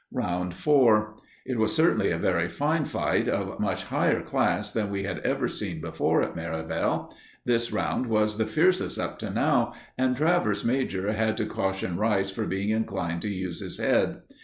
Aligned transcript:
Round 0.13 0.55
4. 0.55 1.13
It 1.45 1.59
was 1.59 1.75
certainly 1.75 2.09
a 2.09 2.17
very 2.17 2.49
fine 2.49 2.85
fight 2.85 3.27
of 3.27 3.59
much 3.59 3.83
higher 3.83 4.23
class 4.23 4.71
than 4.71 4.89
we 4.89 5.03
had 5.03 5.19
ever 5.19 5.47
seen 5.47 5.79
before 5.79 6.23
at 6.23 6.35
Merivale. 6.35 7.13
This 7.45 7.71
round 7.71 8.07
was 8.07 8.39
the 8.39 8.47
fiercest 8.47 8.97
up 8.97 9.19
to 9.19 9.29
now, 9.29 9.73
and 9.99 10.17
Travers 10.17 10.65
major 10.65 11.13
had 11.13 11.37
to 11.37 11.45
caution 11.45 11.97
Rice 11.97 12.31
for 12.31 12.47
being 12.47 12.69
inclined 12.69 13.21
to 13.21 13.29
use 13.29 13.59
his 13.59 13.77
head. 13.77 14.23